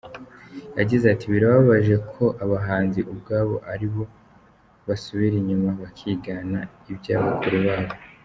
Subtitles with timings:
[0.79, 4.03] Yagize ati “Birababaje ko abahanzi ubwabo ari bo
[4.87, 6.59] basubira inyuma bakigana
[6.91, 7.93] ibya bakuru babo.